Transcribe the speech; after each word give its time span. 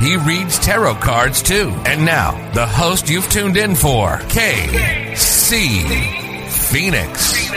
He 0.00 0.16
reads 0.16 0.58
tarot 0.58 0.96
cards 0.96 1.42
too. 1.42 1.72
And 1.86 2.04
now, 2.04 2.32
the 2.52 2.66
host 2.66 3.08
you've 3.08 3.28
tuned 3.30 3.56
in 3.56 3.74
for, 3.74 4.18
KC 4.28 5.80
Phoenix. 6.50 7.50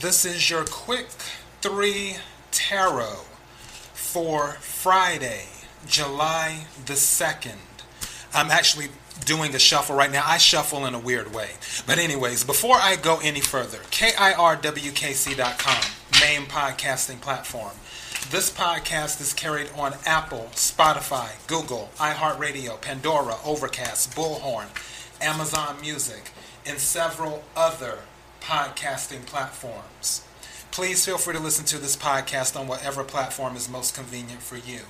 This 0.00 0.24
is 0.24 0.50
your 0.50 0.64
quick 0.64 1.06
three 1.60 2.16
tarot 2.50 3.20
for 3.92 4.52
Friday, 4.60 5.44
July 5.86 6.66
the 6.86 6.94
2nd. 6.94 7.56
I'm 8.32 8.50
actually 8.50 8.88
doing 9.24 9.54
a 9.54 9.58
shuffle 9.58 9.96
right 9.96 10.10
now. 10.10 10.22
I 10.26 10.38
shuffle 10.38 10.86
in 10.86 10.94
a 10.94 10.98
weird 10.98 11.32
way. 11.32 11.50
But, 11.86 11.98
anyways, 11.98 12.44
before 12.44 12.76
I 12.76 12.96
go 12.96 13.18
any 13.22 13.40
further, 13.40 13.78
KIRWKC.com, 13.90 15.82
main 16.20 16.46
podcasting 16.48 17.20
platform. 17.20 17.72
This 18.30 18.50
podcast 18.50 19.20
is 19.20 19.34
carried 19.34 19.68
on 19.76 19.94
Apple, 20.06 20.48
Spotify, 20.54 21.46
Google, 21.46 21.90
iHeartRadio, 21.98 22.80
Pandora, 22.80 23.36
Overcast, 23.44 24.12
Bullhorn, 24.16 24.66
Amazon 25.20 25.76
Music, 25.80 26.30
and 26.66 26.78
several 26.78 27.44
other 27.54 27.98
podcasting 28.40 29.26
platforms. 29.26 30.24
Please 30.70 31.04
feel 31.04 31.18
free 31.18 31.34
to 31.34 31.40
listen 31.40 31.66
to 31.66 31.78
this 31.78 31.96
podcast 31.96 32.58
on 32.58 32.66
whatever 32.66 33.04
platform 33.04 33.56
is 33.56 33.68
most 33.68 33.94
convenient 33.94 34.42
for 34.42 34.56
you. 34.56 34.80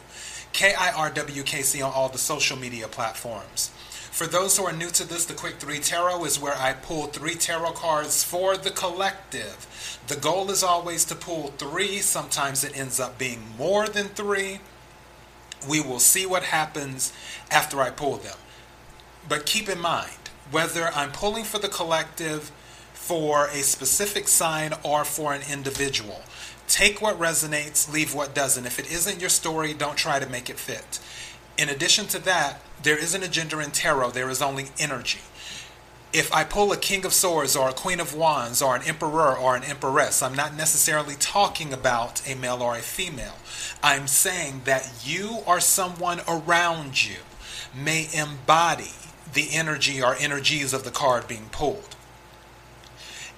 KIRWKC 0.52 1.84
on 1.84 1.92
all 1.92 2.08
the 2.08 2.18
social 2.18 2.56
media 2.56 2.86
platforms. 2.86 3.72
For 4.14 4.28
those 4.28 4.56
who 4.56 4.64
are 4.64 4.72
new 4.72 4.90
to 4.90 5.02
this, 5.04 5.24
the 5.24 5.34
Quick 5.34 5.56
3 5.56 5.80
Tarot 5.80 6.24
is 6.24 6.38
where 6.38 6.56
I 6.56 6.72
pull 6.72 7.06
three 7.06 7.34
tarot 7.34 7.72
cards 7.72 8.22
for 8.22 8.56
the 8.56 8.70
collective. 8.70 9.98
The 10.06 10.14
goal 10.14 10.52
is 10.52 10.62
always 10.62 11.04
to 11.06 11.16
pull 11.16 11.48
three. 11.58 11.98
Sometimes 11.98 12.62
it 12.62 12.78
ends 12.78 13.00
up 13.00 13.18
being 13.18 13.42
more 13.58 13.88
than 13.88 14.06
three. 14.06 14.60
We 15.68 15.80
will 15.80 15.98
see 15.98 16.26
what 16.26 16.44
happens 16.44 17.12
after 17.50 17.80
I 17.80 17.90
pull 17.90 18.18
them. 18.18 18.36
But 19.28 19.46
keep 19.46 19.68
in 19.68 19.80
mind, 19.80 20.30
whether 20.52 20.92
I'm 20.94 21.10
pulling 21.10 21.42
for 21.42 21.58
the 21.58 21.66
collective, 21.66 22.52
for 22.92 23.48
a 23.48 23.62
specific 23.62 24.28
sign, 24.28 24.74
or 24.84 25.04
for 25.04 25.34
an 25.34 25.42
individual, 25.50 26.22
take 26.68 27.02
what 27.02 27.18
resonates, 27.18 27.92
leave 27.92 28.14
what 28.14 28.32
doesn't. 28.32 28.64
If 28.64 28.78
it 28.78 28.92
isn't 28.92 29.20
your 29.20 29.28
story, 29.28 29.74
don't 29.74 29.96
try 29.96 30.20
to 30.20 30.28
make 30.28 30.48
it 30.48 30.60
fit. 30.60 31.00
In 31.56 31.68
addition 31.68 32.06
to 32.08 32.18
that, 32.20 32.60
there 32.82 32.98
isn't 32.98 33.22
a 33.22 33.28
gender 33.28 33.60
in 33.60 33.70
tarot, 33.70 34.10
there 34.10 34.28
is 34.28 34.42
only 34.42 34.66
energy. 34.78 35.20
If 36.12 36.32
I 36.32 36.44
pull 36.44 36.70
a 36.70 36.76
King 36.76 37.04
of 37.04 37.12
Swords 37.12 37.56
or 37.56 37.68
a 37.68 37.72
Queen 37.72 37.98
of 37.98 38.14
Wands 38.14 38.62
or 38.62 38.76
an 38.76 38.82
Emperor 38.82 39.36
or 39.36 39.56
an 39.56 39.64
Empress, 39.64 40.22
I'm 40.22 40.34
not 40.34 40.54
necessarily 40.54 41.16
talking 41.16 41.72
about 41.72 42.22
a 42.28 42.36
male 42.36 42.62
or 42.62 42.76
a 42.76 42.80
female. 42.80 43.34
I'm 43.82 44.06
saying 44.06 44.62
that 44.64 44.88
you 45.04 45.38
or 45.44 45.58
someone 45.58 46.20
around 46.28 47.04
you 47.04 47.18
may 47.74 48.08
embody 48.12 48.92
the 49.32 49.48
energy 49.52 50.00
or 50.00 50.14
energies 50.14 50.72
of 50.72 50.84
the 50.84 50.92
card 50.92 51.26
being 51.26 51.48
pulled. 51.50 51.96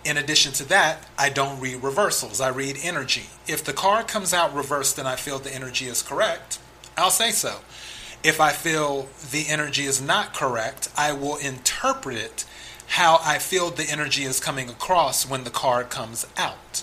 In 0.04 0.16
addition 0.16 0.52
to 0.52 0.68
that, 0.68 1.08
I 1.18 1.30
don't 1.30 1.58
read 1.58 1.82
reversals, 1.82 2.40
I 2.40 2.48
read 2.48 2.76
energy. 2.82 3.24
If 3.48 3.64
the 3.64 3.72
card 3.72 4.06
comes 4.06 4.32
out 4.34 4.54
reversed 4.54 4.98
and 4.98 5.08
I 5.08 5.16
feel 5.16 5.38
the 5.38 5.54
energy 5.54 5.86
is 5.86 6.02
correct, 6.02 6.58
I'll 6.96 7.10
say 7.10 7.30
so. 7.30 7.60
If 8.26 8.40
I 8.40 8.50
feel 8.50 9.08
the 9.30 9.46
energy 9.46 9.84
is 9.84 10.02
not 10.02 10.34
correct, 10.34 10.88
I 10.96 11.12
will 11.12 11.36
interpret 11.36 12.16
it 12.16 12.44
how 12.88 13.20
I 13.22 13.38
feel 13.38 13.70
the 13.70 13.88
energy 13.88 14.24
is 14.24 14.40
coming 14.40 14.68
across 14.68 15.30
when 15.30 15.44
the 15.44 15.50
card 15.50 15.90
comes 15.90 16.26
out. 16.36 16.82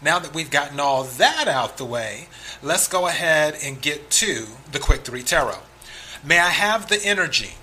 Now 0.00 0.18
that 0.18 0.32
we've 0.32 0.50
gotten 0.50 0.80
all 0.80 1.04
that 1.04 1.46
out 1.46 1.76
the 1.76 1.84
way, 1.84 2.28
let's 2.62 2.88
go 2.88 3.06
ahead 3.06 3.58
and 3.62 3.82
get 3.82 4.08
to 4.12 4.46
the 4.72 4.78
Quick 4.78 5.02
3 5.02 5.22
Tarot. 5.22 5.58
May 6.24 6.38
I 6.38 6.48
have 6.48 6.88
the 6.88 7.04
energy 7.04 7.56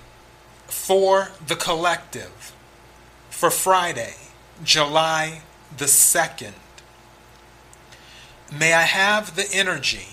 for 0.67 1.29
the 1.47 1.55
collective 1.55 2.53
for 3.31 3.49
Friday, 3.49 4.17
July 4.63 5.41
the 5.75 5.85
2nd? 5.85 6.53
May 8.55 8.75
I 8.75 8.83
have 8.83 9.35
the 9.35 9.51
energy 9.51 10.09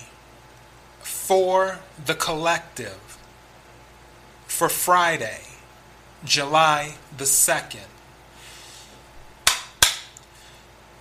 for 1.31 1.79
the 2.07 2.13
collective 2.13 3.17
for 4.47 4.67
Friday, 4.67 5.39
July 6.25 6.95
the 7.15 7.23
2nd. 7.23 7.87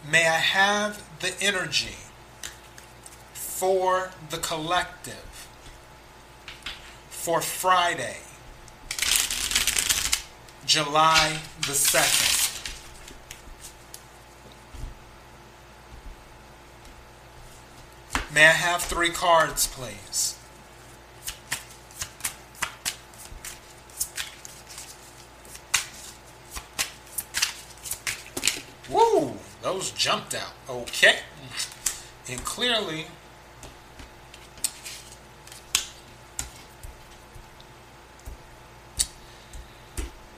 May 0.09 0.29
I 0.29 0.39
have 0.39 1.03
the 1.19 1.35
energy 1.43 1.97
for 3.35 4.13
the 4.31 4.37
collective 4.37 5.49
for 7.09 7.41
Friday, 7.41 8.19
July 10.65 11.41
the 11.63 11.73
2nd. 11.73 12.30
May 18.33 18.47
I 18.47 18.53
have 18.53 18.83
three 18.83 19.11
cards, 19.11 19.67
please? 19.67 20.37
Woo! 28.89 29.35
Those 29.63 29.91
jumped 29.91 30.35
out. 30.35 30.53
Okay. 30.69 31.17
And 32.29 32.45
clearly, 32.45 33.07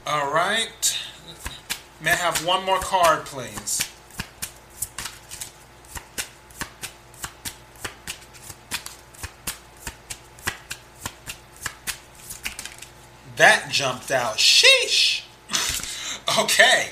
all 0.07 0.33
right. 0.33 0.99
May 2.01 2.13
I 2.13 2.17
have 2.17 2.45
one 2.47 2.65
more 2.65 2.81
card, 2.81 3.27
please? 3.27 3.92
That 13.43 13.71
jumped 13.71 14.13
out. 14.13 14.37
Sheesh. 14.37 15.25
okay. 16.45 16.91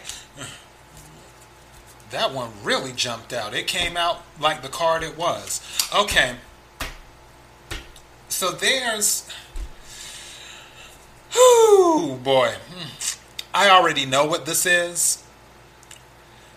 That 2.11 2.35
one 2.35 2.51
really 2.65 2.91
jumped 2.91 3.33
out. 3.33 3.55
It 3.55 3.69
came 3.69 3.97
out 3.97 4.23
like 4.41 4.61
the 4.61 4.69
card 4.69 5.05
it 5.05 5.17
was. 5.17 5.61
Okay. 5.97 6.35
So 8.29 8.51
there's. 8.51 9.29
Whoo, 11.37 12.17
boy. 12.17 12.55
I 13.55 13.71
already 13.71 14.05
know 14.05 14.27
what 14.27 14.45
this 14.45 14.67
is, 14.67 15.23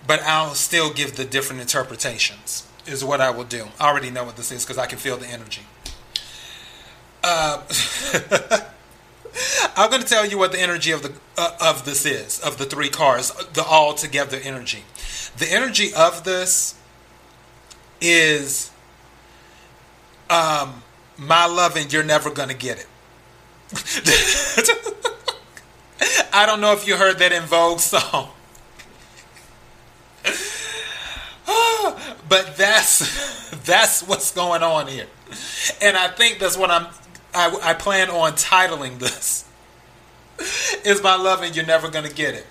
but 0.08 0.24
I'll 0.24 0.56
still 0.56 0.92
give 0.92 1.18
the 1.18 1.24
different 1.24 1.62
interpretations, 1.62 2.68
is 2.88 3.06
what 3.06 3.22
I 3.22 3.30
will 3.30 3.44
do. 3.44 3.68
I 3.80 3.90
already 3.90 4.10
know 4.10 4.24
what 4.24 4.38
this 4.38 4.52
is 4.52 4.66
because 4.66 4.80
I 4.80 4.88
can 4.88 4.98
feel 4.98 5.18
the 5.18 5.28
energy. 5.28 5.62
Uh, 7.24 7.62
I'm 9.76 9.90
going 9.90 10.02
to 10.02 10.08
tell 10.08 10.26
you 10.26 10.38
what 10.38 10.52
the 10.52 10.60
energy 10.60 10.92
of 10.92 11.02
the 11.02 11.14
uh, 11.38 11.58
of 11.62 11.86
this 11.86 12.06
is 12.06 12.40
of 12.40 12.58
the 12.58 12.66
three 12.66 12.90
cards, 12.90 13.32
the 13.54 13.64
all 13.64 13.94
together 13.94 14.40
energy. 14.42 14.84
The 15.38 15.52
energy 15.52 15.94
of 15.96 16.24
this 16.24 16.76
is 18.00 18.72
um, 20.30 20.84
my 21.18 21.46
love, 21.46 21.76
and 21.76 21.92
you're 21.92 22.04
never 22.04 22.30
going 22.30 22.50
to 22.50 22.56
get 22.56 22.80
it. 22.80 22.88
I 26.34 26.46
don't 26.46 26.62
know 26.62 26.74
if 26.74 26.88
you 26.88 26.98
heard 26.98 27.20
that 27.20 27.32
En 27.32 27.44
Vogue 27.44 27.80
song. 27.80 28.30
but 32.30 32.56
that's 32.58 33.50
that's 33.66 34.08
what's 34.08 34.34
going 34.34 34.64
on 34.64 34.88
here. 34.88 35.08
And 35.82 35.98
I 35.98 36.08
think 36.10 36.40
that's 36.40 36.58
what 36.58 36.70
I'm 36.70 36.88
I, 37.34 37.58
I 37.64 37.74
plan 37.74 38.10
on 38.10 38.34
titling 38.34 39.00
this. 39.00 39.46
Is 40.86 41.02
my 41.02 41.16
love 41.16 41.42
and 41.42 41.56
you're 41.56 41.66
never 41.66 41.90
gonna 41.90 42.10
get 42.10 42.36
it. 42.36 42.48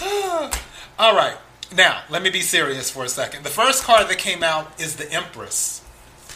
All 0.98 1.14
right, 1.14 1.36
now 1.74 2.02
let 2.08 2.22
me 2.22 2.30
be 2.30 2.40
serious 2.40 2.90
for 2.90 3.04
a 3.04 3.08
second. 3.08 3.44
The 3.44 3.50
first 3.50 3.84
card 3.84 4.08
that 4.08 4.18
came 4.18 4.42
out 4.42 4.80
is 4.80 4.96
the 4.96 5.10
Empress, 5.12 5.82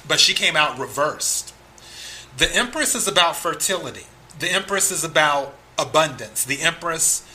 but 0.07 0.21
she 0.21 0.35
came 0.35 0.57
out 0.57 0.79
reversed. 0.79 1.55
The 2.37 2.55
Empress 2.55 2.95
is 2.95 3.07
about 3.09 3.37
fertility. 3.37 4.07
The 4.39 4.51
Empress 4.51 4.91
is 4.91 5.05
about 5.05 5.55
abundance. 5.79 6.45
The 6.45 6.61
Empress 6.61 7.27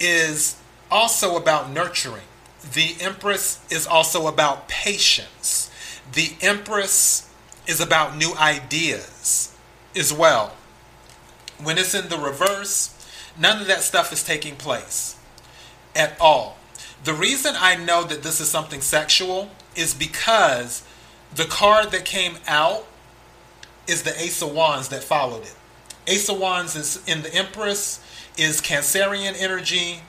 is 0.00 0.56
also 0.90 1.36
about 1.36 1.70
nurturing. 1.70 2.24
The 2.72 2.96
Empress 3.00 3.64
is 3.70 3.86
also 3.86 4.26
about 4.26 4.68
patience. 4.68 5.70
The 6.12 6.34
Empress 6.40 7.28
is 7.66 7.80
about 7.80 8.16
new 8.16 8.34
ideas 8.36 9.54
as 9.96 10.12
well. 10.12 10.54
When 11.62 11.78
it's 11.78 11.94
in 11.94 12.08
the 12.08 12.18
reverse, 12.18 12.94
none 13.38 13.60
of 13.60 13.66
that 13.68 13.80
stuff 13.80 14.12
is 14.12 14.22
taking 14.22 14.56
place 14.56 15.16
at 15.94 16.18
all. 16.20 16.58
The 17.04 17.14
reason 17.14 17.54
I 17.56 17.76
know 17.76 18.04
that 18.04 18.22
this 18.22 18.40
is 18.40 18.48
something 18.48 18.80
sexual 18.80 19.50
is 19.74 19.94
because 19.94 20.84
the 21.34 21.44
card 21.44 21.90
that 21.90 22.04
came 22.04 22.36
out 22.46 22.86
is 23.86 24.02
the 24.02 24.18
Ace 24.20 24.42
of 24.42 24.52
Wands 24.52 24.88
that 24.88 25.02
followed 25.02 25.42
it. 25.42 25.54
Ace 26.06 26.28
of 26.28 26.38
Wands 26.38 26.76
is 26.76 27.02
in 27.08 27.22
the 27.22 27.34
Empress 27.34 28.04
is 28.36 28.60
Cancerian 28.60 29.34
energy, 29.38 30.00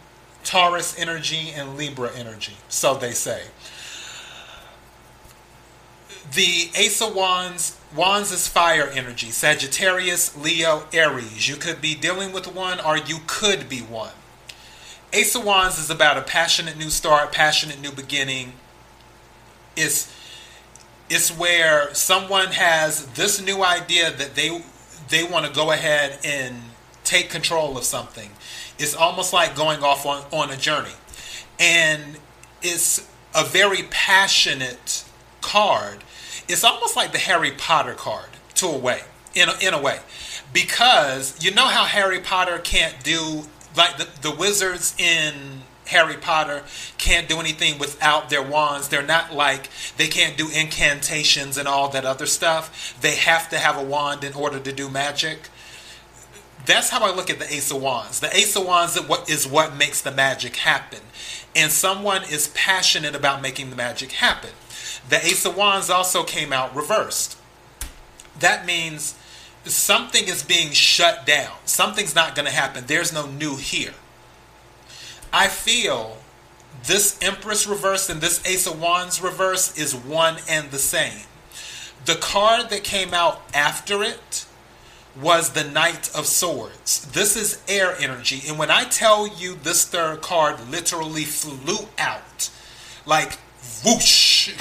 Taurus 0.44 0.98
energy, 0.98 1.52
and 1.56 1.78
Libra 1.78 2.12
energy. 2.16 2.54
So 2.70 2.96
they 2.96 3.12
say. 3.12 3.44
The 6.34 6.70
Ace 6.76 7.02
of 7.02 7.16
Wands, 7.16 7.78
Wands 7.96 8.32
is 8.32 8.48
fire 8.48 8.88
energy, 8.88 9.30
Sagittarius, 9.30 10.36
Leo, 10.36 10.86
Aries. 10.92 11.48
You 11.48 11.56
could 11.56 11.80
be 11.80 11.94
dealing 11.94 12.32
with 12.32 12.48
one 12.48 12.80
or 12.80 12.98
you 12.98 13.20
could 13.28 13.70
be 13.70 13.80
one. 13.80 14.14
Ace 15.12 15.36
of 15.36 15.46
Wands 15.46 15.78
is 15.78 15.92
about 15.92 16.18
a 16.18 16.22
passionate 16.22 16.78
new 16.78 16.90
start, 16.90 17.32
passionate 17.32 17.80
new 17.80 17.92
beginning. 17.92 18.54
It's 19.76 20.12
it's 21.10 21.30
where 21.38 21.94
someone 21.94 22.48
has 22.48 23.06
this 23.08 23.40
new 23.40 23.64
idea 23.64 24.12
that 24.12 24.34
they 24.36 24.64
they 25.10 25.24
want 25.24 25.46
to 25.46 25.52
go 25.54 25.72
ahead 25.72 26.18
and 26.24 26.56
take 27.04 27.30
control 27.30 27.78
of 27.78 27.84
something. 27.84 28.32
It's 28.80 28.96
almost 28.96 29.34
like 29.34 29.56
going 29.56 29.84
off 29.84 30.06
on, 30.06 30.24
on 30.32 30.50
a 30.50 30.58
journey. 30.58 30.96
And 31.60 32.18
it's 32.62 33.08
a 33.36 33.44
very 33.44 33.84
passionate 33.92 35.04
card. 35.42 36.04
It's 36.48 36.64
almost 36.64 36.96
like 36.96 37.12
the 37.12 37.18
Harry 37.18 37.52
Potter 37.52 37.94
card 37.94 38.30
to 38.56 38.68
a 38.68 38.78
way, 38.78 39.02
in 39.34 39.50
a, 39.50 39.54
in 39.62 39.74
a 39.74 39.82
way. 39.82 40.00
Because 40.52 41.44
you 41.44 41.52
know 41.52 41.68
how 41.68 41.86
Harry 41.86 42.20
Potter 42.20 42.60
can't 42.60 43.04
do, 43.04 43.44
like 43.76 43.98
the, 43.98 44.08
the 44.22 44.36
wizards 44.36 44.96
in 44.98 45.64
Harry 45.88 46.16
Potter 46.16 46.64
can't 46.98 47.28
do 47.28 47.40
anything 47.40 47.80
without 47.80 48.30
their 48.30 48.44
wands. 48.44 48.88
They're 48.88 49.06
not 49.06 49.34
like 49.34 49.70
they 49.98 50.08
can't 50.08 50.38
do 50.38 50.50
incantations 50.50 51.58
and 51.58 51.68
all 51.68 51.90
that 51.90 52.06
other 52.06 52.26
stuff. 52.26 52.98
They 53.02 53.16
have 53.16 53.50
to 53.50 53.58
have 53.58 53.78
a 53.78 53.84
wand 53.84 54.24
in 54.24 54.34
order 54.34 54.60
to 54.60 54.72
do 54.72 54.90
magic. 54.90 55.50
That's 56.66 56.90
how 56.90 57.04
I 57.04 57.14
look 57.14 57.30
at 57.30 57.40
the 57.40 57.54
Ace 57.54 57.72
of 57.72 57.82
Wands. 57.82 58.22
The 58.22 58.34
Ace 58.36 58.56
of 58.56 58.66
Wands 58.66 58.98
is 59.28 59.46
what 59.46 59.76
makes 59.76 60.02
the 60.02 60.12
magic 60.12 60.56
happen. 60.56 61.00
And 61.56 61.72
someone 61.72 62.24
is 62.24 62.48
passionate 62.50 63.16
about 63.16 63.42
making 63.42 63.70
the 63.70 63.76
magic 63.76 64.14
happen. 64.14 64.52
The 65.10 65.18
Ace 65.26 65.46
of 65.46 65.56
Wands 65.56 65.90
also 65.90 66.24
came 66.24 66.54
out 66.54 66.76
reversed. 66.76 67.38
That 68.40 68.66
means 68.66 69.16
something 69.66 70.28
is 70.28 70.44
being 70.44 70.72
shut 70.72 71.26
down. 71.26 71.52
Something's 71.66 72.16
not 72.16 72.36
going 72.36 72.46
to 72.46 72.52
happen. 72.52 72.86
There's 72.88 73.14
no 73.14 73.26
new 73.26 73.56
here. 73.56 73.94
I 75.32 75.48
feel 75.48 76.18
this 76.86 77.18
Empress 77.22 77.66
reverse 77.66 78.10
and 78.10 78.22
this 78.22 78.46
Ace 78.46 78.68
of 78.68 78.80
Wands 78.80 79.22
reverse 79.22 79.78
is 79.78 79.96
one 79.96 80.38
and 80.50 80.72
the 80.72 80.80
same. 80.80 81.26
The 82.06 82.16
card 82.16 82.70
that 82.70 82.84
came 82.84 83.14
out 83.14 83.42
after 83.54 84.04
it 84.04 84.46
was 85.20 85.52
the 85.52 85.64
Knight 85.64 86.14
of 86.16 86.26
Swords. 86.26 87.06
This 87.14 87.36
is 87.38 87.62
air 87.68 87.96
energy. 88.00 88.42
And 88.48 88.58
when 88.58 88.72
I 88.72 88.86
tell 88.86 89.28
you 89.28 89.56
this 89.56 89.86
third 89.86 90.22
card 90.22 90.70
literally 90.70 91.24
flew 91.24 91.88
out, 91.98 92.50
like 93.06 93.38
whoosh, 93.86 94.54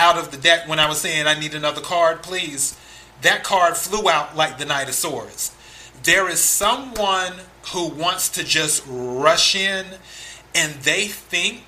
out 0.00 0.16
of 0.16 0.30
the 0.30 0.38
deck 0.38 0.66
when 0.66 0.80
I 0.80 0.88
was 0.88 0.98
saying 0.98 1.26
I 1.26 1.38
need 1.38 1.54
another 1.54 1.82
card, 1.82 2.22
please, 2.22 2.78
that 3.20 3.44
card 3.44 3.76
flew 3.76 4.08
out 4.08 4.34
like 4.34 4.56
the 4.56 4.64
Knight 4.64 4.88
of 4.88 4.94
Swords. 4.94 5.54
There 6.02 6.26
is 6.28 6.40
someone 6.40 7.34
who 7.74 7.88
wants 7.88 8.30
to 8.30 8.42
just 8.42 8.82
rush 8.88 9.54
in 9.54 9.84
and 10.54 10.72
they 10.82 11.06
think 11.06 11.62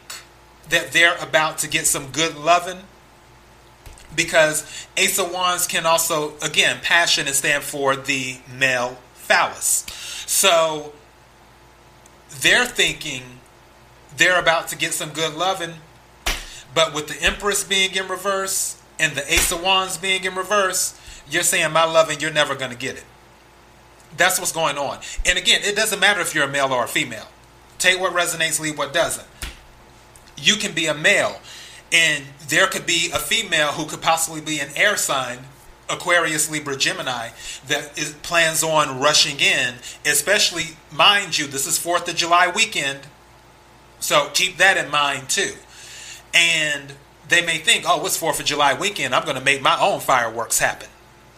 that 0.71 0.93
they're 0.93 1.17
about 1.19 1.59
to 1.59 1.69
get 1.69 1.87
some 1.87 2.07
good 2.07 2.35
loving 2.35 2.79
because 4.17 4.87
Ace 4.97 5.19
of 5.19 5.31
Wands 5.31 5.67
can 5.67 5.85
also, 5.85 6.33
again, 6.41 6.79
passion 6.83 7.27
and 7.27 7.37
stand 7.37 7.63
for 7.63 7.97
the 7.97 8.39
male 8.59 8.97
phallus. 9.13 9.85
So 10.27 10.95
they're 12.41 12.65
thinking 12.65 13.23
they're 14.17 14.41
about 14.41 14.69
to 14.69 14.77
get 14.77 14.95
some 14.95 15.11
good 15.11 15.35
loving, 15.35 15.75
but 16.75 16.95
with 16.95 17.09
the 17.09 17.23
Empress 17.25 17.65
being 17.65 17.95
in 17.95 18.09
reverse 18.09 18.81
and 18.99 19.15
the 19.15 19.33
Ace 19.33 19.53
of 19.53 19.63
Wands 19.63 19.99
being 19.99 20.25
in 20.25 20.35
reverse, 20.35 20.99
you're 21.31 21.43
saying 21.43 21.73
my 21.73 21.85
loving, 21.85 22.21
you're 22.21 22.33
never 22.33 22.55
going 22.55 22.71
to 22.71 22.77
get 22.77 22.97
it. 22.97 23.05
That's 24.17 24.39
what's 24.39 24.53
going 24.53 24.77
on. 24.77 24.99
And 25.27 25.39
again, 25.39 25.61
it 25.63 25.77
doesn't 25.77 26.01
matter 26.01 26.21
if 26.21 26.35
you're 26.35 26.45
a 26.45 26.49
male 26.49 26.73
or 26.73 26.85
a 26.85 26.89
female. 26.89 27.29
Take 27.79 27.99
what 27.99 28.13
resonates, 28.13 28.61
leave 28.61 28.79
what 28.79 28.93
doesn't. 28.93 29.27
You 30.37 30.57
can 30.57 30.73
be 30.73 30.87
a 30.87 30.95
male, 30.95 31.41
and 31.93 32.25
there 32.49 32.67
could 32.67 32.87
be 32.87 33.11
a 33.13 33.19
female 33.19 33.69
who 33.69 33.87
could 33.87 34.03
possibly 34.03 34.41
be 34.41 34.61
an 34.61 34.69
air 34.77 34.97
sign, 34.97 35.39
Aquarius, 35.89 36.51
Libra, 36.51 36.77
Gemini, 36.77 37.31
that 37.69 37.99
is, 37.99 38.13
plans 38.23 38.63
on 38.63 39.01
rushing 39.01 39.41
in, 39.41 39.75
especially, 40.05 40.77
mind 40.91 41.39
you, 41.39 41.47
this 41.47 41.67
is 41.67 41.79
4th 41.79 42.09
of 42.09 42.17
July 42.17 42.51
weekend. 42.55 43.01
So 44.01 44.31
keep 44.35 44.57
that 44.57 44.77
in 44.77 44.91
mind 44.91 45.29
too. 45.29 45.53
And 46.35 46.95
they 47.29 47.45
may 47.45 47.59
think, 47.59 47.85
oh, 47.87 48.05
it's 48.07 48.21
4th 48.21 48.41
of 48.41 48.47
July 48.47 48.75
weekend? 48.75 49.15
I'm 49.15 49.25
going 49.25 49.37
to 49.37 49.45
make 49.45 49.63
my 49.63 49.79
own 49.81 50.01
fireworks 50.01 50.59
happen. 50.59 50.89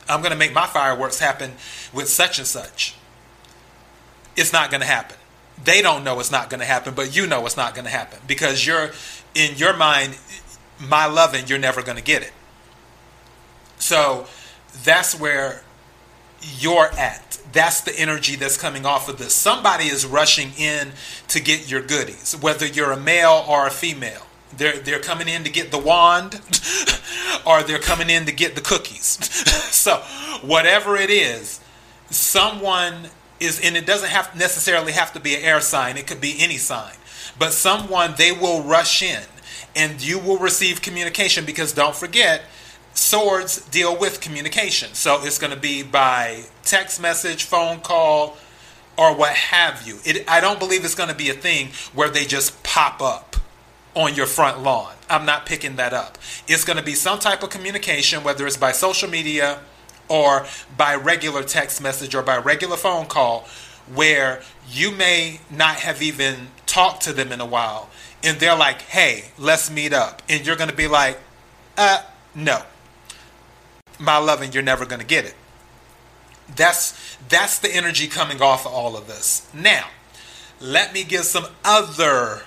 I'm 0.09 0.21
going 0.21 0.33
to 0.33 0.39
make 0.39 0.53
my 0.53 0.67
fireworks 0.67 1.19
happen 1.19 1.53
with 1.93 2.09
such 2.09 2.39
and 2.39 2.47
such. 2.47 2.95
It's 4.37 4.53
not 4.53 4.71
going 4.71 4.81
to 4.81 4.87
happen. 4.87 5.17
They 5.63 5.83
don't 5.83 6.05
know 6.05 6.19
it's 6.21 6.33
not 6.33 6.51
going 6.51 6.61
to 6.61 6.67
happen, 6.67 6.95
but 6.95 7.15
you 7.15 7.27
know 7.27 7.47
it's 7.47 7.57
not 7.57 7.75
going 7.75 7.85
to 7.85 7.91
happen 7.91 8.19
because 8.27 8.67
you're 8.67 8.91
in 9.35 9.57
your 9.57 9.77
mind, 9.77 10.19
my 10.81 11.07
loving, 11.07 11.47
you're 11.47 11.59
never 11.59 11.83
going 11.83 11.97
to 11.97 12.03
get 12.03 12.23
it. 12.23 12.33
So 13.79 14.27
that's 14.83 15.19
where 15.19 15.63
you're 16.59 16.91
at. 16.99 17.39
That's 17.53 17.83
the 17.83 17.97
energy 17.99 18.35
that's 18.35 18.57
coming 18.57 18.85
off 18.85 19.09
of 19.09 19.19
this. 19.19 19.33
Somebody 19.33 19.85
is 19.85 20.05
rushing 20.05 20.51
in 20.59 20.93
to 21.29 21.41
get 21.41 21.71
your 21.71 21.83
goodies, 21.83 22.37
whether 22.41 22.67
you're 22.67 22.91
a 22.91 23.01
male 23.01 23.45
or 23.49 23.67
a 23.67 23.71
female. 23.71 24.27
They're 24.57 24.79
they're 24.79 25.01
coming 25.01 25.29
in 25.29 25.45
to 25.45 25.51
get 25.51 25.71
the 25.71 25.79
wand, 25.79 26.35
or 27.47 27.63
they're 27.63 27.79
coming 27.79 28.11
in 28.11 28.27
to 28.27 28.33
get 28.33 28.55
the 28.55 28.61
cookies. 28.61 29.07
so 29.75 29.97
whatever 30.43 30.97
it 30.97 31.11
is, 31.11 31.61
someone 32.11 33.09
is, 33.41 33.61
and 33.61 33.77
it 33.77 33.87
doesn't 33.87 34.11
have 34.11 34.35
necessarily 34.37 34.93
have 34.93 35.13
to 35.15 35.21
be 35.21 35.35
an 35.35 35.43
air 35.43 35.61
sign. 35.61 35.97
It 35.97 36.07
could 36.07 36.21
be 36.21 36.37
any 36.39 36.57
sign, 36.57 36.95
but 37.39 37.53
someone 37.53 38.15
they 38.17 38.33
will 38.33 38.63
rush 38.63 39.03
in, 39.03 39.23
and 39.75 40.01
you 40.01 40.19
will 40.19 40.39
receive 40.39 40.83
communication 40.83 41.45
because 41.45 41.73
don't 41.73 41.97
forget. 41.97 42.43
Swords 42.97 43.61
deal 43.71 43.99
with 43.99 44.21
communication. 44.21 44.95
So 44.95 45.25
it's 45.25 45.37
going 45.37 45.53
to 45.53 45.59
be 45.59 45.83
by 45.83 46.45
text 46.63 47.03
message, 47.03 47.43
phone 47.43 47.81
call, 47.81 48.37
or 48.97 49.17
what 49.17 49.33
have 49.35 49.85
you. 49.87 49.99
It, 50.05 50.29
I 50.29 50.41
don't 50.41 50.61
believe 50.61 50.85
it's 50.85 50.95
going 50.95 51.09
to 51.09 51.15
be 51.15 51.29
a 51.29 51.35
thing 51.35 51.71
where 51.93 52.09
they 52.09 52.25
just 52.25 52.63
pop 52.63 53.03
up 53.03 53.34
on 53.95 54.15
your 54.15 54.27
front 54.27 54.63
lawn. 54.63 54.95
I'm 55.09 55.25
not 55.25 55.47
picking 55.47 55.77
that 55.77 55.93
up. 55.93 56.19
It's 56.49 56.65
going 56.65 56.79
to 56.79 56.83
be 56.83 56.95
some 56.95 57.19
type 57.19 57.43
of 57.43 57.51
communication, 57.51 58.25
whether 58.25 58.47
it's 58.47 58.57
by 58.57 58.73
social 58.73 59.09
media 59.09 59.61
or 60.09 60.47
by 60.77 60.95
regular 60.95 61.43
text 61.43 61.81
message 61.81 62.15
or 62.15 62.23
by 62.23 62.37
regular 62.39 62.77
phone 62.77 63.07
call, 63.07 63.47
where 63.93 64.43
you 64.69 64.91
may 64.91 65.41
not 65.51 65.77
have 65.77 66.03
even 66.03 66.49
talked 66.67 67.03
to 67.03 67.13
them 67.13 67.33
in 67.33 67.41
a 67.41 67.47
while. 67.47 67.91
And 68.23 68.39
they're 68.41 68.57
like, 68.57 68.83
hey, 68.83 69.27
let's 69.39 69.71
meet 69.71 69.93
up. 69.93 70.23
And 70.29 70.47
you're 70.47 70.57
going 70.57 70.71
to 70.71 70.77
be 70.77 70.89
like, 70.89 71.21
uh, 71.77 72.03
no. 72.35 72.63
My 73.99 74.17
loving, 74.17 74.53
you're 74.53 74.63
never 74.63 74.87
going 74.87 75.01
to 75.01 75.07
get 75.07 75.25
it. 75.25 75.35
That's 76.57 77.17
that's 77.29 77.59
the 77.59 77.75
energy 77.75 78.07
coming 78.07 78.43
off 78.43 78.67
of 78.67 78.73
all 78.73 78.97
of 78.97 79.07
this. 79.07 79.49
Now, 79.55 79.89
let 80.61 80.93
me 80.93 81.05
give 81.05 81.25
some 81.25 81.47
other 81.65 82.43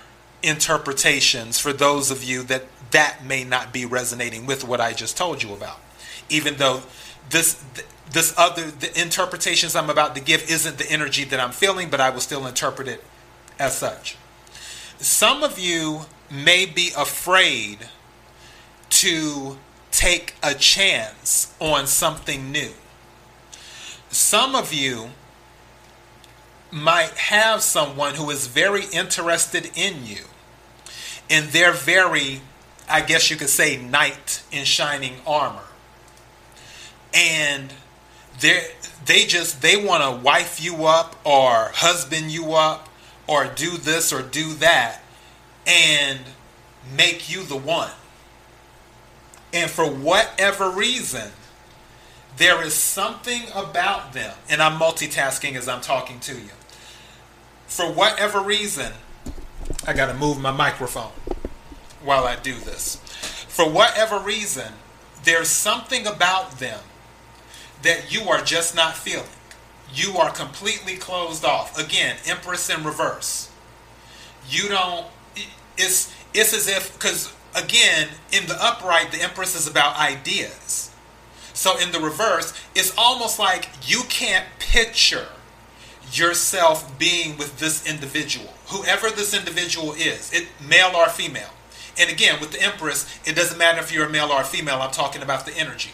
interpretations 0.48 1.60
for 1.60 1.74
those 1.74 2.12
of 2.12 2.24
you 2.24 2.44
that 2.44 2.66
that 2.92 3.26
may 3.26 3.44
not 3.44 3.74
be 3.74 3.86
resonating 3.86 4.46
with 4.46 4.64
what 4.64 4.82
I 4.82 4.94
just 4.94 5.18
told 5.18 5.44
you 5.44 5.54
about. 5.54 5.80
Even 6.30 6.56
though 6.58 6.84
this 7.30 7.64
this 8.12 8.34
other 8.38 8.72
the 8.72 9.00
interpretations 9.00 9.76
I'm 9.76 9.90
about 9.90 10.16
to 10.16 10.22
give 10.22 10.50
isn't 10.50 10.78
the 10.80 10.90
energy 10.92 11.26
that 11.26 11.40
I'm 11.40 11.52
feeling, 11.52 11.90
but 11.90 12.00
I 12.02 12.10
will 12.10 12.22
still 12.22 12.48
interpret 12.48 12.88
it 12.88 13.04
as 13.60 13.78
such. 13.78 14.18
Some 15.00 15.44
of 15.44 15.60
you 15.60 16.06
may 16.32 16.66
be 16.66 16.92
afraid 16.98 17.90
to 18.90 19.58
take 19.92 20.36
a 20.44 20.54
chance 20.56 21.54
on 21.60 21.88
something 21.88 22.52
new. 22.52 22.72
some 24.10 24.56
of 24.56 24.74
you 24.74 25.12
might 26.72 27.12
have 27.18 27.62
someone 27.62 28.16
who 28.16 28.30
is 28.30 28.48
very 28.48 28.86
interested 28.92 29.72
in 29.76 30.06
you 30.06 30.26
and 31.30 31.50
they're 31.50 31.74
very 31.74 32.42
i 32.90 33.02
guess 33.02 33.30
you 33.30 33.36
could 33.36 33.50
say 33.50 33.78
knight 33.78 34.44
in 34.52 34.66
shining 34.66 35.14
armor. 35.26 35.64
And 37.14 37.74
they 38.40 38.68
they 39.06 39.26
just 39.26 39.62
they 39.62 39.84
want 39.84 40.04
to 40.04 40.24
wife 40.24 40.62
you 40.62 40.86
up 40.86 41.16
or 41.26 41.72
husband 41.74 42.32
you 42.32 42.54
up 42.54 42.90
or 43.28 43.46
do 43.46 43.78
this 43.78 44.14
or 44.14 44.22
do 44.22 44.54
that 44.56 45.02
and 45.66 46.20
make 46.96 47.30
you 47.30 47.44
the 47.44 47.58
one. 47.58 47.92
And 49.54 49.70
for 49.70 49.86
whatever 49.86 50.70
reason 50.70 51.32
there 52.38 52.64
is 52.64 52.76
something 52.76 53.44
about 53.56 54.14
them 54.14 54.36
and 54.48 54.62
i'm 54.62 54.80
multitasking 54.80 55.56
as 55.56 55.68
i'm 55.68 55.82
talking 55.82 56.20
to 56.22 56.34
you. 56.34 56.52
For 57.66 57.92
whatever 57.92 58.42
reason 58.42 58.94
i 59.88 59.94
got 59.94 60.08
to 60.08 60.14
move 60.14 60.40
my 60.40 60.52
microphone 60.52 61.12
while 62.04 62.26
i 62.26 62.36
do 62.36 62.54
this 62.60 62.98
for 63.48 63.70
whatever 63.70 64.20
reason 64.20 64.74
there's 65.24 65.50
something 65.50 66.08
about 66.08 66.60
them 66.60 66.80
that 67.84 68.14
you 68.14 68.30
are 68.30 68.42
just 68.42 68.76
not 68.76 68.96
feeling. 68.96 69.26
You 69.94 70.18
are 70.18 70.32
completely 70.32 70.96
closed 70.96 71.46
off. 71.46 71.78
Again, 71.78 72.18
Empress 72.26 72.70
in 72.70 72.84
reverse. 72.84 73.52
You 74.50 74.70
don't. 74.70 75.08
It's 75.78 76.14
it's 76.34 76.54
as 76.54 76.68
if 76.68 76.94
because 76.94 77.34
again 77.56 78.10
in 78.32 78.48
the 78.48 78.58
upright 78.60 79.12
the 79.12 79.22
Empress 79.22 79.56
is 79.56 79.68
about 79.68 79.98
ideas. 79.98 80.92
So 81.54 81.78
in 81.80 81.92
the 81.92 82.00
reverse, 82.00 82.54
it's 82.76 82.94
almost 82.98 83.40
like 83.40 83.70
you 83.84 84.04
can't 84.10 84.46
picture 84.60 85.28
yourself 86.12 86.98
being 86.98 87.38
with 87.38 87.60
this 87.60 87.86
individual, 87.88 88.54
whoever 88.68 89.10
this 89.10 89.34
individual 89.34 89.94
is, 89.94 90.32
it 90.34 90.48
male 90.68 90.96
or 90.96 91.08
female. 91.10 91.50
And 92.00 92.10
again, 92.10 92.40
with 92.40 92.52
the 92.52 92.62
Empress, 92.62 93.08
it 93.26 93.36
doesn't 93.36 93.58
matter 93.58 93.80
if 93.80 93.92
you're 93.92 94.06
a 94.06 94.10
male 94.10 94.32
or 94.32 94.42
a 94.42 94.46
female. 94.46 94.82
I'm 94.82 94.92
talking 94.92 95.22
about 95.22 95.46
the 95.46 95.58
energy. 95.58 95.92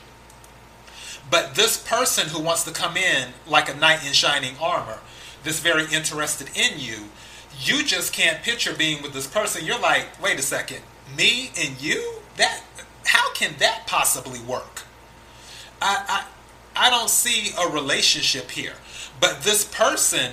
But 1.32 1.56
this 1.56 1.78
person 1.78 2.30
who 2.30 2.42
wants 2.42 2.64
to 2.66 2.72
come 2.72 2.98
in 2.98 3.30
like 3.48 3.70
a 3.70 3.76
knight 3.76 4.06
in 4.06 4.14
shining 4.14 4.56
armor, 4.62 5.00
this 5.44 5.60
very 5.60 5.86
interested 5.92 6.50
in 6.56 6.80
you, 6.80 7.10
you 7.60 7.84
just 7.84 8.14
can't 8.14 8.44
picture 8.44 8.74
being 8.74 9.02
with 9.02 9.14
this 9.14 9.28
person. 9.28 9.66
You're 9.66 9.80
like, 9.80 10.22
wait 10.22 10.38
a 10.40 10.42
second, 10.42 10.82
me 11.18 11.52
and 11.58 11.82
you? 11.82 12.16
That 12.38 12.62
how 13.06 13.32
can 13.34 13.54
that 13.60 13.84
possibly 13.88 14.40
work? 14.40 14.84
I 15.82 16.26
I, 16.76 16.88
I 16.88 16.90
don't 16.90 17.10
see 17.10 17.52
a 17.60 17.70
relationship 17.70 18.52
here. 18.52 18.74
But 19.20 19.44
this 19.44 19.64
person, 19.64 20.32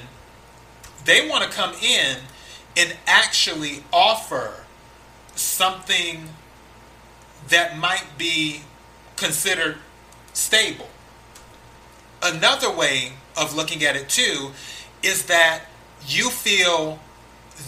they 1.04 1.28
want 1.28 1.44
to 1.44 1.50
come 1.50 1.74
in 1.74 2.16
and 2.76 2.96
actually 3.06 3.84
offer 3.92 4.64
something 5.34 6.28
that 7.48 7.78
might 7.78 8.06
be 8.16 8.62
considered 9.16 9.76
stable. 10.32 10.88
Another 12.22 12.70
way 12.70 13.12
of 13.36 13.54
looking 13.54 13.82
at 13.84 13.96
it 13.96 14.08
too 14.08 14.50
is 15.02 15.26
that 15.26 15.62
you 16.06 16.30
feel 16.30 16.98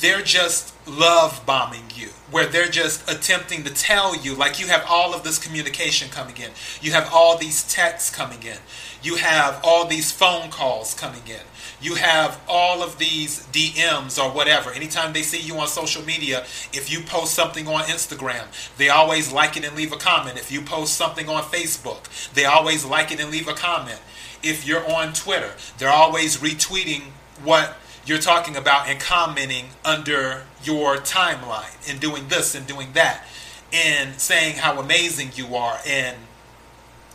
they're 0.01 0.23
just 0.23 0.75
love 0.87 1.43
bombing 1.47 1.85
you, 1.95 2.09
where 2.31 2.47
they're 2.47 2.69
just 2.69 3.09
attempting 3.11 3.65
to 3.65 3.73
tell 3.73 4.17
you, 4.17 4.35
like 4.35 4.61
you 4.61 4.67
have 4.67 4.85
all 4.89 5.15
of 5.15 5.23
this 5.23 5.39
communication 5.39 6.09
coming 6.11 6.37
in, 6.37 6.51
you 6.81 6.93
have 6.93 7.09
all 7.13 7.37
these 7.37 7.63
texts 7.73 8.15
coming 8.15 8.43
in, 8.43 8.57
you 9.03 9.17
have 9.17 9.61
all 9.63 9.87
these 9.87 10.11
phone 10.11 10.51
calls 10.51 10.95
coming 10.95 11.23
in, 11.27 11.41
you 11.81 11.97
have 11.97 12.41
all 12.49 12.83
of 12.83 12.99
these 12.99 13.47
DMs 13.49 14.23
or 14.23 14.31
whatever. 14.31 14.71
Anytime 14.71 15.13
they 15.13 15.23
see 15.23 15.41
you 15.41 15.57
on 15.59 15.69
social 15.69 16.03
media, 16.05 16.41
if 16.73 16.91
you 16.91 17.01
post 17.01 17.35
something 17.35 17.67
on 17.67 17.83
Instagram, 17.85 18.45
they 18.77 18.89
always 18.89 19.33
like 19.33 19.57
it 19.57 19.65
and 19.65 19.77
leave 19.77 19.93
a 19.93 19.97
comment. 19.97 20.39
If 20.39 20.51
you 20.51 20.63
post 20.63 20.95
something 20.95 21.29
on 21.29 21.43
Facebook, 21.43 22.33
they 22.35 22.45
always 22.45 22.85
like 22.85 23.13
it 23.13 23.21
and 23.21 23.31
leave 23.31 23.49
a 23.49 23.55
comment. 23.55 24.01
If 24.43 24.67
you're 24.67 24.89
on 24.91 25.13
Twitter, 25.13 25.53
they're 25.79 25.89
always 25.89 26.39
retweeting 26.39 27.03
what 27.45 27.77
you're 28.05 28.19
talking 28.19 28.57
about 28.57 28.89
and 28.89 28.99
commenting 28.99 29.67
under 29.85 30.43
your 30.63 30.97
timeline 30.97 31.91
and 31.91 32.01
doing 32.01 32.29
this 32.29 32.55
and 32.55 32.67
doing 32.67 32.89
that 32.95 33.25
and 33.73 34.21
saying 34.21 34.57
how 34.57 34.81
amazing 34.81 35.31
you 35.35 35.55
are 35.55 35.79
and 35.87 36.17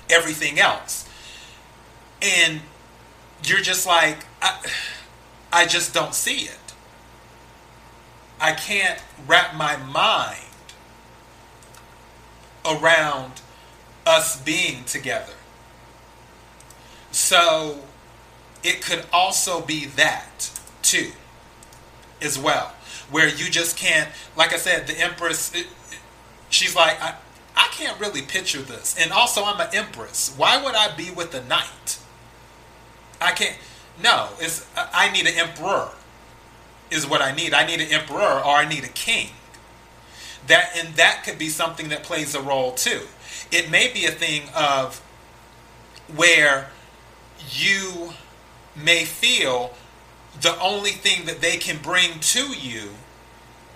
everything 0.10 0.60
else. 0.60 1.08
And 2.22 2.62
you're 3.46 3.62
just 3.62 3.86
like, 3.86 4.26
I, 4.42 4.66
I 5.52 5.66
just 5.66 5.94
don't 5.94 6.14
see 6.14 6.46
it. 6.46 6.58
I 8.40 8.54
can't 8.54 9.00
wrap 9.28 9.56
my 9.56 9.78
mind 9.78 10.40
around 12.66 13.34
us 14.06 14.42
being 14.42 14.84
together. 14.86 15.34
So 17.12 17.80
it 18.64 18.82
could 18.82 19.06
also 19.12 19.62
be 19.62 19.86
that 19.86 20.57
too, 20.88 21.12
as 22.22 22.40
well, 22.40 22.74
where 23.12 23.28
you 23.28 23.50
just 23.50 23.78
can't, 23.78 24.10
like 24.36 24.54
I 24.54 24.58
said, 24.58 24.88
the 24.88 25.00
Empress, 25.00 25.54
she's 26.50 26.76
like, 26.76 27.02
I, 27.02 27.16
I 27.56 27.68
can't 27.72 28.00
really 28.00 28.22
picture 28.22 28.62
this. 28.62 28.96
And 29.00 29.12
also, 29.12 29.44
I'm 29.44 29.60
an 29.60 29.74
Empress. 29.74 30.34
Why 30.38 30.64
would 30.64 30.76
I 30.76 30.96
be 30.96 31.12
with 31.12 31.34
a 31.34 31.44
knight? 31.44 32.00
I 33.20 33.32
can't. 33.32 33.56
No, 34.02 34.30
it's 34.40 34.68
I 34.76 35.12
need 35.12 35.26
an 35.26 35.34
emperor. 35.36 35.90
Is 36.90 37.06
what 37.06 37.22
I 37.22 37.34
need. 37.34 37.54
I 37.54 37.66
need 37.66 37.82
an 37.82 37.92
emperor 37.92 38.22
or 38.22 38.56
I 38.56 38.68
need 38.68 38.84
a 38.84 38.90
king. 38.90 39.30
That 40.48 40.72
and 40.78 40.96
that 40.96 41.24
could 41.26 41.38
be 41.38 41.50
something 41.50 41.90
that 41.90 42.04
plays 42.04 42.36
a 42.36 42.42
role 42.42 42.72
too. 42.74 43.02
It 43.52 43.70
may 43.70 43.92
be 43.92 44.06
a 44.06 44.12
thing 44.12 44.44
of 44.56 45.00
where 46.16 46.70
you 47.52 48.14
may 48.76 49.04
feel 49.04 49.74
the 50.42 50.60
only 50.60 50.92
thing 50.92 51.26
that 51.26 51.42
they 51.42 51.58
can 51.58 51.78
bring 51.82 52.20
to 52.20 52.48
you 52.48 52.90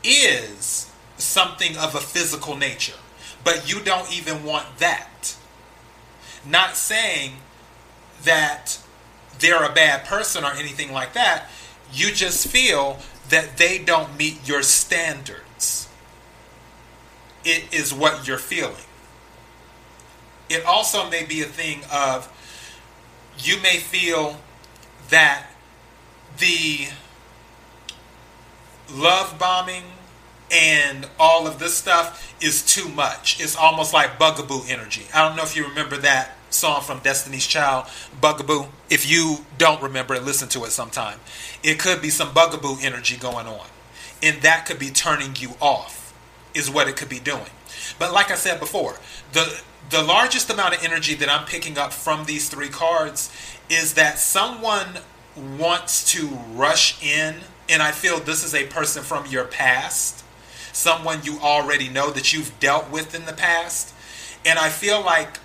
is 0.03 0.91
something 1.17 1.77
of 1.77 1.95
a 1.95 1.99
physical 1.99 2.55
nature. 2.55 2.97
But 3.43 3.71
you 3.71 3.81
don't 3.81 4.11
even 4.15 4.43
want 4.43 4.77
that. 4.77 5.35
Not 6.45 6.75
saying 6.75 7.33
that 8.23 8.79
they're 9.39 9.63
a 9.63 9.73
bad 9.73 10.05
person 10.05 10.43
or 10.43 10.51
anything 10.53 10.91
like 10.91 11.13
that. 11.13 11.47
You 11.91 12.11
just 12.11 12.47
feel 12.47 12.99
that 13.29 13.57
they 13.57 13.79
don't 13.79 14.17
meet 14.17 14.47
your 14.47 14.61
standards. 14.61 15.87
It 17.43 17.73
is 17.73 17.93
what 17.93 18.27
you're 18.27 18.37
feeling. 18.37 18.75
It 20.49 20.65
also 20.65 21.09
may 21.09 21.23
be 21.23 21.41
a 21.41 21.45
thing 21.45 21.81
of 21.91 22.31
you 23.39 23.59
may 23.61 23.77
feel 23.77 24.39
that 25.09 25.47
the 26.37 26.87
love 28.93 29.37
bombing 29.39 29.83
and 30.51 31.07
all 31.17 31.47
of 31.47 31.59
this 31.59 31.75
stuff 31.75 32.35
is 32.41 32.65
too 32.65 32.89
much. 32.89 33.39
It's 33.39 33.55
almost 33.55 33.93
like 33.93 34.19
bugaboo 34.19 34.61
energy. 34.67 35.03
I 35.13 35.25
don't 35.27 35.37
know 35.37 35.43
if 35.43 35.55
you 35.55 35.67
remember 35.67 35.97
that 35.97 36.35
song 36.49 36.81
from 36.81 36.99
Destiny's 36.99 37.47
Child, 37.47 37.85
Bugaboo. 38.19 38.65
If 38.89 39.09
you 39.09 39.45
don't 39.57 39.81
remember 39.81 40.13
it, 40.15 40.23
listen 40.23 40.49
to 40.49 40.65
it 40.65 40.71
sometime. 40.71 41.19
It 41.63 41.79
could 41.79 42.01
be 42.01 42.09
some 42.09 42.33
bugaboo 42.33 42.77
energy 42.81 43.15
going 43.15 43.47
on. 43.47 43.65
And 44.21 44.41
that 44.41 44.65
could 44.65 44.77
be 44.77 44.89
turning 44.89 45.35
you 45.37 45.51
off, 45.61 46.13
is 46.53 46.69
what 46.69 46.87
it 46.87 46.97
could 46.97 47.09
be 47.09 47.19
doing. 47.19 47.49
But 47.97 48.13
like 48.13 48.29
I 48.29 48.35
said 48.35 48.59
before, 48.59 48.97
the 49.33 49.61
the 49.89 50.03
largest 50.03 50.49
amount 50.49 50.73
of 50.75 50.83
energy 50.83 51.15
that 51.15 51.29
I'm 51.29 51.45
picking 51.45 51.77
up 51.77 51.91
from 51.91 52.25
these 52.25 52.47
three 52.47 52.69
cards 52.69 53.29
is 53.69 53.95
that 53.95 54.19
someone 54.19 54.99
wants 55.35 56.11
to 56.13 56.27
rush 56.53 57.01
in, 57.03 57.35
and 57.69 57.81
I 57.81 57.91
feel 57.91 58.19
this 58.19 58.43
is 58.43 58.53
a 58.53 58.65
person 58.67 59.03
from 59.03 59.25
your 59.27 59.45
past, 59.45 60.23
someone 60.73 61.21
you 61.23 61.39
already 61.39 61.89
know 61.89 62.11
that 62.11 62.33
you've 62.33 62.57
dealt 62.59 62.89
with 62.91 63.15
in 63.15 63.25
the 63.25 63.33
past. 63.33 63.93
And 64.45 64.57
I 64.57 64.69
feel 64.69 65.01
like 65.01 65.39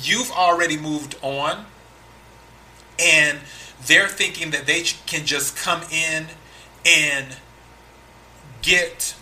you've 0.00 0.30
already 0.30 0.76
moved 0.76 1.16
on 1.22 1.66
and 2.98 3.38
they're 3.86 4.08
thinking 4.08 4.50
that 4.52 4.66
they 4.66 4.82
can 5.06 5.26
just 5.26 5.56
come 5.56 5.82
in 5.90 6.26
and 6.86 7.36
get 8.62 9.14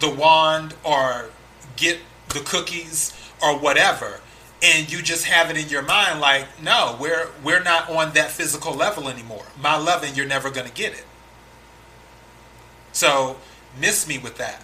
the 0.00 0.08
wand 0.08 0.74
or 0.82 1.30
get 1.76 1.98
the 2.30 2.40
cookies 2.40 3.12
or 3.42 3.58
whatever 3.58 4.20
and 4.62 4.90
you 4.90 5.02
just 5.02 5.26
have 5.26 5.50
it 5.50 5.56
in 5.56 5.68
your 5.68 5.82
mind 5.82 6.20
like 6.20 6.46
no 6.62 6.96
we're 7.00 7.28
we're 7.42 7.62
not 7.62 7.90
on 7.90 8.12
that 8.14 8.30
physical 8.30 8.72
level 8.72 9.08
anymore. 9.08 9.44
My 9.60 9.76
loving 9.76 10.14
you're 10.14 10.26
never 10.26 10.50
going 10.50 10.66
to 10.66 10.72
get 10.72 10.92
it. 10.92 11.04
So 12.92 13.36
miss 13.78 14.06
me 14.06 14.18
with 14.18 14.38
that. 14.38 14.62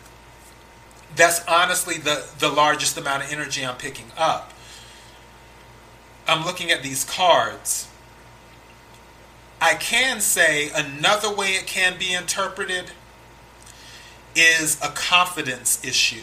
That's 1.17 1.45
honestly 1.47 1.99
the 1.99 2.27
the 2.39 2.49
largest 2.49 2.97
amount 2.97 3.25
of 3.25 3.33
energy 3.33 3.65
i'm 3.65 3.77
picking 3.77 4.07
up. 4.17 4.53
I'm 6.27 6.45
looking 6.45 6.71
at 6.71 6.83
these 6.83 7.05
cards. 7.05 7.89
I 9.61 9.75
can 9.75 10.21
say 10.21 10.71
another 10.73 11.35
way 11.35 11.49
it 11.53 11.67
can 11.67 11.99
be 11.99 12.13
interpreted 12.13 12.93
is 14.37 14.81
a 14.81 14.89
confidence 14.89 15.85
issue 15.85 16.23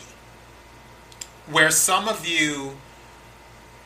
where 1.47 1.69
some 1.69 2.07
of 2.07 2.25
you 2.25 2.77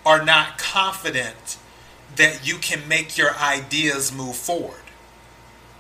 are 0.06 0.24
not 0.24 0.58
confident 0.58 1.58
that 2.16 2.46
you 2.48 2.56
can 2.58 2.88
make 2.88 3.18
your 3.18 3.36
ideas 3.36 4.14
move 4.14 4.36
forward. 4.36 4.82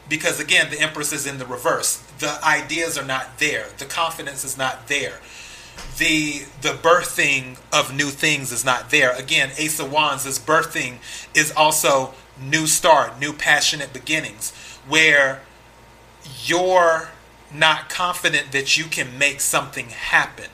Because 0.08 0.40
again, 0.40 0.72
the 0.72 0.80
Empress 0.80 1.14
is 1.14 1.28
in 1.28 1.38
the 1.38 1.46
reverse. 1.46 1.98
The 2.20 2.40
ideas 2.44 2.98
are 2.98 3.06
not 3.06 3.40
there. 3.40 3.68
The 3.78 3.86
confidence 3.86 4.44
is 4.44 4.58
not 4.58 4.88
there. 4.88 5.20
The 5.98 6.46
the 6.62 6.70
birthing 6.70 7.58
of 7.72 7.96
new 7.96 8.10
things 8.10 8.52
is 8.52 8.66
not 8.66 8.90
there. 8.90 9.12
Again, 9.16 9.52
Ace 9.58 9.80
of 9.80 9.92
Wands, 9.92 10.24
this 10.24 10.40
birthing 10.40 10.98
is 11.36 11.52
also 11.56 12.14
new 12.42 12.68
start, 12.68 13.20
new 13.20 13.34
passionate 13.34 13.94
beginnings, 13.94 14.52
where 14.88 15.42
you're 16.44 17.10
not 17.54 17.90
confident 17.90 18.52
that 18.52 18.78
you 18.78 18.86
can 18.86 19.18
make 19.18 19.42
something 19.42 19.90
happen. 19.90 20.50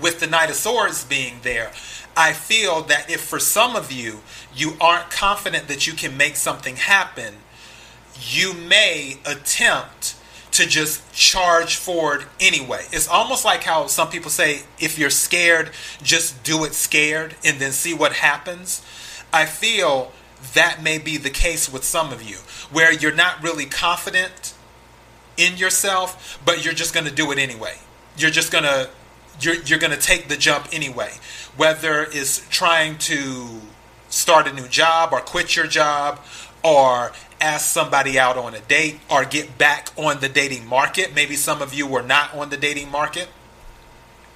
With 0.00 0.20
the 0.20 0.26
Knight 0.26 0.50
of 0.50 0.56
Swords 0.56 1.04
being 1.04 1.40
there, 1.42 1.72
I 2.16 2.32
feel 2.32 2.82
that 2.82 3.10
if 3.10 3.20
for 3.20 3.38
some 3.38 3.76
of 3.76 3.92
you, 3.92 4.20
you 4.54 4.74
aren't 4.80 5.10
confident 5.10 5.68
that 5.68 5.86
you 5.86 5.92
can 5.92 6.16
make 6.16 6.36
something 6.36 6.76
happen, 6.76 7.34
you 8.20 8.52
may 8.52 9.18
attempt 9.24 10.16
to 10.52 10.66
just 10.66 11.12
charge 11.12 11.76
forward 11.76 12.24
anyway. 12.40 12.84
It's 12.90 13.06
almost 13.06 13.44
like 13.44 13.62
how 13.62 13.86
some 13.86 14.08
people 14.08 14.30
say, 14.30 14.62
if 14.80 14.98
you're 14.98 15.10
scared, 15.10 15.70
just 16.02 16.42
do 16.42 16.64
it 16.64 16.74
scared 16.74 17.36
and 17.44 17.60
then 17.60 17.70
see 17.70 17.94
what 17.94 18.14
happens. 18.14 18.82
I 19.32 19.44
feel 19.46 20.10
that 20.54 20.82
may 20.82 20.98
be 20.98 21.16
the 21.16 21.30
case 21.30 21.72
with 21.72 21.84
some 21.84 22.12
of 22.12 22.22
you, 22.22 22.38
where 22.72 22.92
you're 22.92 23.14
not 23.14 23.42
really 23.42 23.66
confident 23.66 24.54
in 25.36 25.56
yourself, 25.56 26.40
but 26.44 26.64
you're 26.64 26.74
just 26.74 26.94
going 26.94 27.06
to 27.06 27.14
do 27.14 27.30
it 27.30 27.38
anyway. 27.38 27.76
You're 28.16 28.30
just 28.30 28.50
going 28.50 28.64
to 28.64 28.90
you're, 29.40 29.56
you're 29.62 29.78
going 29.78 29.92
to 29.92 30.00
take 30.00 30.28
the 30.28 30.36
jump 30.36 30.68
anyway. 30.72 31.12
Whether 31.56 32.06
it's 32.10 32.46
trying 32.48 32.98
to 32.98 33.60
start 34.08 34.46
a 34.46 34.52
new 34.52 34.68
job 34.68 35.12
or 35.12 35.20
quit 35.20 35.56
your 35.56 35.66
job 35.66 36.20
or 36.64 37.12
ask 37.40 37.66
somebody 37.66 38.18
out 38.18 38.36
on 38.36 38.54
a 38.54 38.60
date 38.60 39.00
or 39.10 39.24
get 39.24 39.58
back 39.58 39.90
on 39.96 40.20
the 40.20 40.28
dating 40.28 40.66
market. 40.66 41.14
Maybe 41.14 41.36
some 41.36 41.62
of 41.62 41.72
you 41.72 41.86
were 41.86 42.02
not 42.02 42.34
on 42.34 42.50
the 42.50 42.56
dating 42.56 42.90
market 42.90 43.28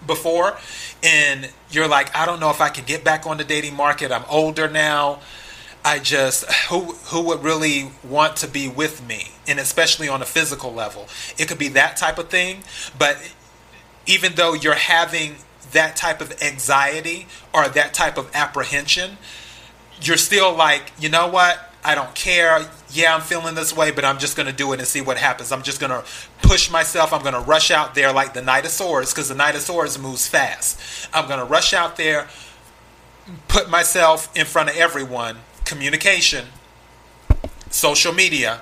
before 0.07 0.57
and 1.03 1.51
you're 1.71 1.89
like, 1.89 2.15
I 2.15 2.27
don't 2.27 2.41
know 2.41 2.51
if 2.51 2.61
I 2.61 2.69
can 2.69 2.85
get 2.85 3.05
back 3.05 3.27
on 3.27 3.39
the 3.39 3.45
dating 3.45 3.75
market. 3.75 4.13
I'm 4.13 4.25
older 4.29 4.69
now. 4.69 5.21
I 5.85 5.99
just 5.99 6.45
who 6.71 6.93
who 7.07 7.23
would 7.23 7.43
really 7.43 7.91
want 8.05 8.37
to 8.37 8.49
be 8.49 8.69
with 8.69 9.05
me 9.07 9.33
and 9.49 9.59
especially 9.59 10.09
on 10.09 10.23
a 10.23 10.25
physical 10.25 10.73
level. 10.73 11.09
It 11.39 11.49
could 11.49 11.59
be 11.59 11.69
that 11.69 11.97
type 11.97 12.19
of 12.19 12.29
thing, 12.29 12.63
but 12.97 13.19
even 14.07 14.35
though 14.35 14.55
you're 14.55 14.75
having 14.75 15.37
that 15.73 15.97
type 15.97 16.21
of 16.21 16.43
anxiety 16.43 17.27
or 17.53 17.69
that 17.69 17.95
type 17.95 18.19
of 18.19 18.31
apprehension, 18.35 19.17
you're 20.01 20.17
still 20.17 20.55
like, 20.55 20.93
you 20.99 21.09
know 21.09 21.29
what? 21.29 21.73
I 21.85 21.95
don't 21.95 22.15
care. 22.15 22.67
Yeah, 22.91 23.15
I'm 23.15 23.21
feeling 23.21 23.55
this 23.55 23.75
way, 23.75 23.91
but 23.91 24.05
I'm 24.05 24.19
just 24.19 24.37
going 24.37 24.47
to 24.47 24.53
do 24.53 24.73
it 24.73 24.79
and 24.79 24.87
see 24.87 25.01
what 25.01 25.19
happens. 25.19 25.51
I'm 25.51 25.63
just 25.63 25.81
going 25.81 25.91
to 25.91 26.05
push 26.43 26.71
myself. 26.71 27.13
I'm 27.13 27.23
going 27.23 27.35
to 27.35 27.41
rush 27.41 27.71
out 27.71 27.95
there 27.95 28.13
like 28.13 28.35
the 28.35 28.43
Knight 28.43 28.65
of 28.65 28.71
Swords 28.71 29.13
because 29.13 29.29
the 29.29 29.35
Knight 29.35 29.57
of 29.57 29.63
Swords 29.63 29.99
moves 29.99 30.29
fast. 30.29 31.09
I'm 31.13 31.27
going 31.27 31.41
to 31.41 31.45
rush 31.45 31.73
out 31.73 31.97
there, 31.97 32.29
put 33.49 33.69
myself 33.69 34.35
in 34.37 34.47
front 34.47 34.71
of 34.71 34.77
everyone, 34.77 35.39
communication, 35.65 36.47
social 37.71 38.13
media, 38.13 38.61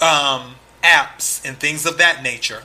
um, 0.00 0.56
apps, 0.82 1.44
and 1.44 1.56
things 1.58 1.86
of 1.86 1.98
that 1.98 2.22
nature 2.22 2.62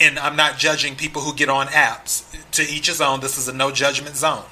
and 0.00 0.18
I'm 0.18 0.36
not 0.36 0.58
judging 0.58 0.96
people 0.96 1.22
who 1.22 1.34
get 1.34 1.48
on 1.48 1.68
apps. 1.68 2.24
To 2.52 2.62
each 2.62 2.86
his 2.86 3.00
own. 3.00 3.20
This 3.20 3.36
is 3.36 3.48
a 3.48 3.52
no 3.52 3.72
judgment 3.72 4.16
zone. 4.16 4.44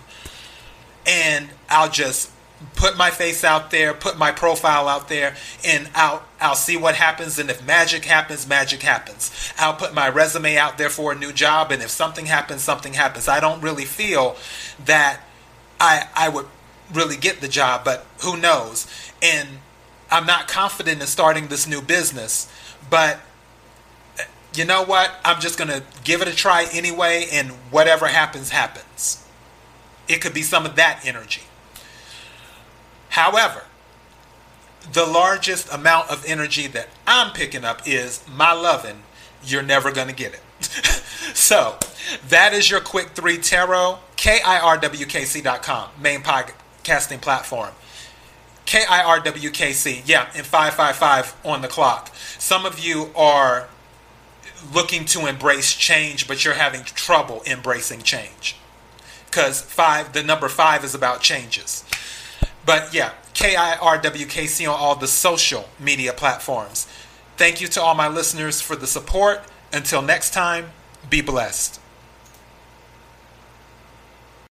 And 1.07 1.51
I'll 1.69 1.91
just 1.91 2.31
put 2.77 2.97
my 2.97 3.11
face 3.11 3.45
out 3.45 3.71
there, 3.71 3.93
put 3.95 4.19
my 4.19 4.33
profile 4.33 4.89
out 4.89 5.09
there, 5.09 5.37
and 5.65 5.89
I'll 5.95 6.23
I'll 6.41 6.55
see 6.55 6.77
what 6.77 6.95
happens. 6.95 7.39
And 7.39 7.51
if 7.51 7.65
magic 7.65 8.05
happens, 8.05 8.49
magic 8.49 8.83
happens. 8.83 9.31
I'll 9.59 9.75
put 9.75 9.95
my 9.95 10.09
resume 10.09 10.57
out 10.57 10.79
there 10.79 10.91
for 10.91 11.13
a 11.13 11.15
new 11.15 11.33
job, 11.33 11.71
and 11.71 11.83
if 11.83 11.91
something 11.91 12.27
happens, 12.27 12.63
something 12.63 12.95
happens. 12.95 13.29
I 13.29 13.41
don't 13.41 13.61
really 13.61 13.85
feel 13.85 14.37
that 14.85 15.21
I 15.81 16.09
I 16.15 16.29
would 16.29 16.47
really 16.93 17.17
get 17.17 17.41
the 17.41 17.49
job, 17.49 17.85
but 17.85 18.07
who 18.23 18.37
knows? 18.37 18.87
And 19.21 19.49
I'm 20.11 20.27
not 20.27 20.49
confident 20.49 21.01
in 21.01 21.07
starting 21.07 21.49
this 21.49 21.67
new 21.67 21.81
business, 21.81 22.51
but 22.91 23.21
you 24.55 24.65
know 24.65 24.85
what? 24.85 25.11
I'm 25.25 25.41
just 25.41 25.59
going 25.59 25.69
to 25.71 25.83
give 26.05 26.23
it 26.23 26.29
a 26.29 26.35
try 26.35 26.67
anyway, 26.73 27.27
and 27.33 27.51
whatever 27.71 28.07
happens, 28.07 28.51
happens. 28.51 29.27
It 30.09 30.21
could 30.21 30.35
be 30.35 30.43
some 30.43 30.67
of 30.67 30.77
that 30.77 31.01
energy. 31.05 31.43
However, 33.11 33.65
the 34.93 35.07
largest 35.07 35.73
amount 35.73 36.11
of 36.11 36.25
energy 36.27 36.67
that 36.69 36.89
I'm 37.07 37.33
picking 37.33 37.65
up 37.65 37.87
is 37.87 38.25
my 38.29 38.53
loving. 38.53 39.03
You're 39.45 39.63
never 39.63 39.93
going 39.93 40.09
to 40.09 40.15
get 40.15 40.35
it. 40.35 40.41
so, 41.35 41.79
that 42.29 42.53
is 42.53 42.71
your 42.71 42.81
quick 42.81 43.11
three 43.11 43.39
tarot. 43.39 43.99
KIRWKC.com, 44.17 45.91
main 46.01 46.21
podcasting 46.21 47.21
platform. 47.21 47.71
KIRWKC, 48.67 50.03
yeah, 50.07 50.31
and 50.35 50.47
555 50.47 51.37
on 51.45 51.63
the 51.63 51.69
clock. 51.69 52.15
Some 52.39 52.65
of 52.65 52.79
you 52.79 53.11
are 53.17 53.69
looking 54.73 55.05
to 55.07 55.27
embrace 55.27 55.75
change, 55.75 56.29
but 56.29 56.45
you're 56.45 56.55
having 56.55 56.85
trouble 56.85 57.43
embracing 57.47 58.03
change. 58.03 58.57
Because 59.27 59.63
five, 59.63 60.13
the 60.13 60.23
number 60.23 60.49
five 60.49 60.85
is 60.85 60.95
about 60.95 61.21
changes. 61.21 61.85
But 62.65 62.93
yeah, 62.95 63.13
K 63.35 63.57
I 63.57 63.77
R 63.77 63.99
W 63.99 64.27
K 64.27 64.47
C 64.47 64.67
on 64.67 64.79
all 64.79 64.95
the 64.95 65.09
social 65.09 65.69
media 65.81 66.13
platforms. 66.13 66.87
Thank 67.37 67.61
you 67.61 67.69
to 67.69 67.83
all 67.83 67.95
my 67.95 68.09
listeners 68.09 68.61
for 68.61 68.77
the 68.77 68.87
support. 68.87 69.43
Until 69.73 70.03
next 70.03 70.33
time, 70.33 70.71
be 71.09 71.23
blessed. 71.23 71.81